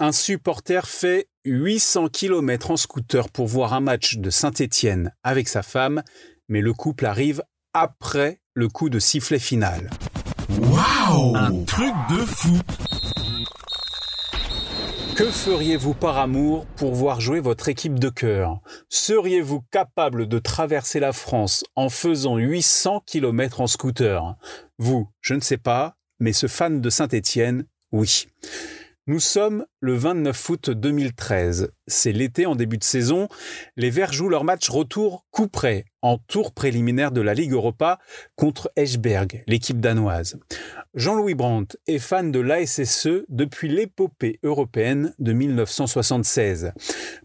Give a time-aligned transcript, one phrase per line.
[0.00, 5.64] Un supporter fait 800 km en scooter pour voir un match de Saint-Étienne avec sa
[5.64, 6.04] femme,
[6.48, 7.42] mais le couple arrive
[7.74, 9.90] après le coup de sifflet final.
[10.60, 12.60] Waouh Un truc de fou
[15.16, 18.60] Que feriez-vous par amour pour voir jouer votre équipe de cœur?
[18.90, 24.36] Seriez-vous capable de traverser la France en faisant 800 km en scooter?
[24.78, 28.28] Vous, je ne sais pas, mais ce fan de Saint-Étienne, oui.
[29.08, 31.72] Nous sommes le 29 août 2013.
[31.86, 33.28] C'est l'été en début de saison.
[33.74, 38.00] Les Verts jouent leur match retour coup près en tour préliminaire de la Ligue Europa
[38.36, 40.38] contre Eschberg, l'équipe danoise.
[40.92, 46.72] Jean-Louis Brandt est fan de l'ASSE depuis l'épopée européenne de 1976.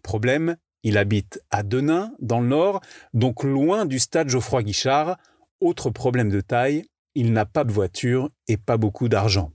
[0.04, 2.80] Problème, il habite à Denain, dans le nord,
[3.14, 5.18] donc loin du stade Geoffroy Guichard.
[5.60, 6.86] Autre problème de taille,
[7.16, 9.52] il n'a pas de voiture et pas beaucoup d'argent.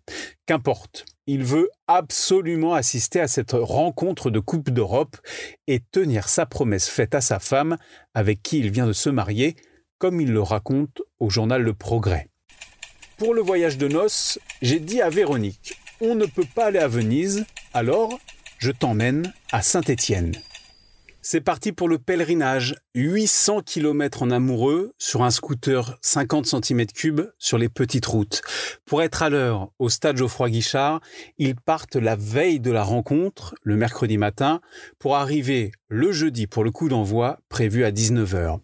[0.47, 5.17] Qu'importe, il veut absolument assister à cette rencontre de Coupe d'Europe
[5.67, 7.77] et tenir sa promesse faite à sa femme,
[8.15, 9.57] avec qui il vient de se marier,
[9.99, 12.29] comme il le raconte au journal Le Progrès.
[13.19, 16.89] Pour le voyage de noces, j'ai dit à Véronique, on ne peut pas aller à
[16.89, 17.45] Venise,
[17.75, 18.19] alors
[18.59, 20.33] je t'emmène à Saint-Étienne.
[21.21, 22.77] C'est parti pour le pèlerinage.
[22.95, 28.41] 800 km en amoureux sur un scooter 50 cm3 sur les petites routes.
[28.87, 31.01] Pour être à l'heure au stade Geoffroy Guichard,
[31.37, 34.61] ils partent la veille de la rencontre, le mercredi matin,
[34.99, 38.61] pour arriver le jeudi pour le coup d'envoi prévu à 19h.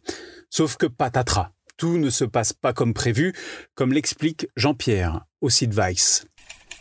[0.48, 3.34] Sauf que patatras, tout ne se passe pas comme prévu,
[3.74, 6.24] comme l'explique Jean-Pierre au site Vice.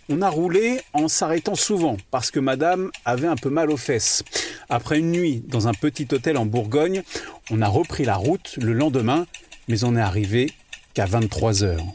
[0.09, 4.23] On a roulé en s'arrêtant souvent parce que madame avait un peu mal aux fesses.
[4.70, 7.04] Après une nuit dans un petit hôtel en Bourgogne,
[7.52, 9.28] on a repris la route le lendemain,
[9.70, 10.52] mais on n'est arrivé
[10.94, 11.86] qu'à 23 heures.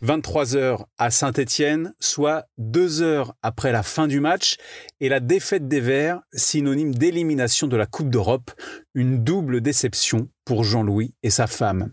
[0.00, 4.56] 23 heures à Saint-Étienne, soit deux heures après la fin du match
[5.00, 8.52] et la défaite des Verts, synonyme d'élimination de la Coupe d'Europe,
[8.94, 11.90] une double déception pour Jean-Louis et sa femme.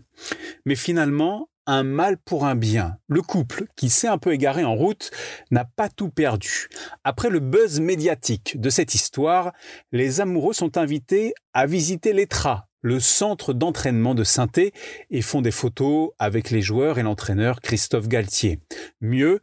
[0.64, 2.98] Mais finalement, un mal pour un bien.
[3.08, 5.10] Le couple, qui s'est un peu égaré en route,
[5.50, 6.68] n'a pas tout perdu.
[7.04, 9.52] Après le buzz médiatique de cette histoire,
[9.92, 14.46] les amoureux sont invités à visiter l'ETRA, le centre d'entraînement de saint
[15.10, 18.60] et font des photos avec les joueurs et l'entraîneur Christophe Galtier.
[19.00, 19.40] Mieux,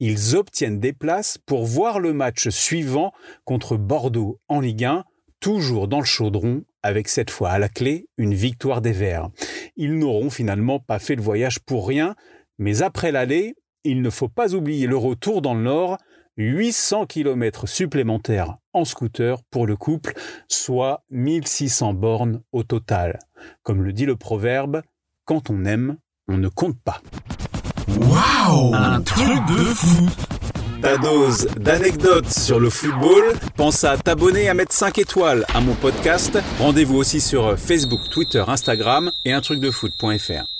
[0.00, 3.12] ils obtiennent des places pour voir le match suivant
[3.44, 5.04] contre Bordeaux en Ligue 1,
[5.40, 9.28] toujours dans le chaudron, avec cette fois à la clé une victoire des Verts.
[9.76, 12.14] Ils n'auront finalement pas fait le voyage pour rien,
[12.58, 15.98] mais après l'aller, il ne faut pas oublier le retour dans le Nord,
[16.36, 20.14] 800 km supplémentaires en scooter pour le couple,
[20.48, 23.18] soit 1600 bornes au total.
[23.62, 24.82] Comme le dit le proverbe,
[25.24, 25.96] quand on aime,
[26.28, 27.00] on ne compte pas.
[27.88, 30.25] Waouh Un truc de fou
[30.80, 33.34] ta dose d'anecdotes sur le football.
[33.56, 36.38] Pense à t'abonner à mettre 5 étoiles à mon podcast.
[36.58, 40.55] Rendez-vous aussi sur Facebook, Twitter, Instagram et un truc de foot.fr.